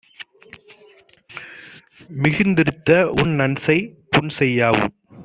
[2.15, 3.83] மிகுத்திருந்த உன்நன்செய்,
[4.11, 4.93] புன்செய்யாவும்